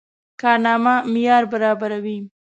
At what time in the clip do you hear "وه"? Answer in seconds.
2.03-2.15